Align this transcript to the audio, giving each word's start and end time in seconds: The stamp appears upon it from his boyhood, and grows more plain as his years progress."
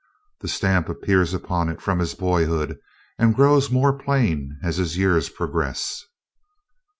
The 0.39 0.47
stamp 0.47 0.89
appears 0.89 1.31
upon 1.31 1.69
it 1.69 1.79
from 1.79 1.99
his 1.99 2.15
boyhood, 2.15 2.79
and 3.19 3.35
grows 3.35 3.69
more 3.69 3.95
plain 3.95 4.57
as 4.63 4.77
his 4.77 4.97
years 4.97 5.29
progress." 5.29 6.05